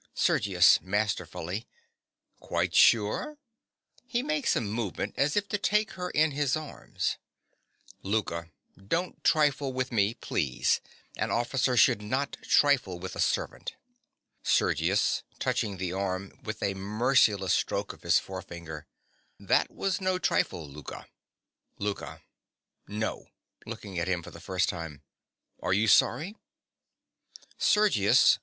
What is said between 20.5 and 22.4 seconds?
Louka. LOUKA.